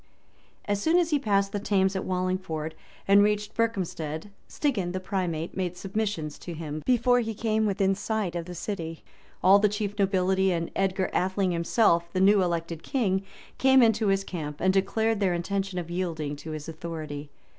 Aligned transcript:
As 0.65 0.81
soon 0.81 0.97
as 0.97 1.11
he 1.11 1.19
passed 1.19 1.51
the 1.51 1.59
Thames 1.59 1.95
at 1.95 2.03
Wallingford, 2.05 2.73
and 3.07 3.21
reached 3.21 3.53
Berkhamstead, 3.53 4.31
Stigand, 4.47 4.93
the 4.93 4.99
primate, 4.99 5.55
made 5.55 5.77
submissions 5.77 6.39
to 6.39 6.55
him: 6.55 6.81
before 6.87 7.19
he 7.19 7.35
came 7.35 7.67
within 7.67 7.93
sight 7.93 8.35
of 8.35 8.45
the 8.45 8.55
city, 8.55 9.03
all 9.43 9.59
the 9.59 9.69
chief 9.69 9.93
nobility, 9.99 10.51
and 10.51 10.71
Edgar 10.75 11.11
Atheling 11.13 11.51
himself, 11.51 12.11
the 12.13 12.19
new 12.19 12.41
elected 12.41 12.81
king, 12.81 13.23
came 13.59 13.83
into 13.83 14.07
his 14.07 14.23
camp, 14.23 14.59
and 14.59 14.73
declared 14.73 15.19
their 15.19 15.35
intention 15.35 15.77
of 15.77 15.91
yielding 15.91 16.35
to 16.37 16.49
his 16.49 16.67
authority. 16.67 17.29